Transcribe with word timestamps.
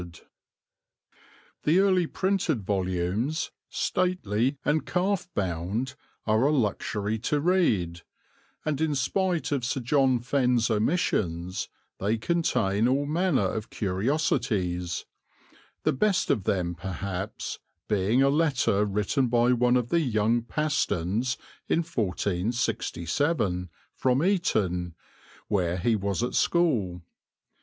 [Illustration: 0.01 0.29
YARMOUTH 0.33 1.13
FROM 1.13 1.63
BREYDON] 1.63 1.63
The 1.75 1.79
early 1.79 2.07
printed 2.07 2.61
volumes, 2.63 3.51
stately 3.69 4.57
and 4.65 4.83
calf 4.87 5.29
bound, 5.35 5.93
are 6.25 6.41
a 6.47 6.51
luxury 6.51 7.19
to 7.19 7.39
read, 7.39 8.01
and 8.65 8.81
in 8.81 8.95
spite 8.95 9.51
of 9.51 9.63
Sir 9.63 9.79
John 9.79 10.17
Fenn's 10.19 10.71
omissions 10.71 11.69
they 11.99 12.17
contain 12.17 12.87
all 12.87 13.05
manner 13.05 13.45
of 13.45 13.69
curiosities, 13.69 15.05
the 15.83 15.93
best 15.93 16.31
of 16.31 16.45
them 16.45 16.73
perhaps 16.73 17.59
being 17.87 18.23
a 18.23 18.29
letter 18.31 18.83
written 18.85 19.27
by 19.27 19.53
one 19.53 19.77
of 19.77 19.89
the 19.89 19.99
young 19.99 20.41
Pastons 20.41 21.37
in 21.67 21.83
1467, 21.83 23.69
from 23.93 24.23
Eton, 24.23 24.95
where 25.47 25.77
he 25.77 25.95
was 25.95 26.23
at 26.23 26.33
school. 26.33 27.03